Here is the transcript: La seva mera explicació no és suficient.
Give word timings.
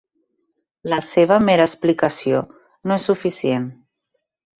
La 0.93 0.97
seva 1.07 1.37
mera 1.43 1.67
explicació 1.71 2.39
no 2.89 2.97
és 2.97 3.07
suficient. 3.11 3.69